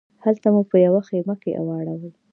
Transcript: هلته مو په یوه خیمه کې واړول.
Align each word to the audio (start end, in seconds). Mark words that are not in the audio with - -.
هلته 0.23 0.47
مو 0.53 0.61
په 0.71 0.77
یوه 0.85 1.01
خیمه 1.07 1.35
کې 1.41 1.51
واړول. 1.67 2.13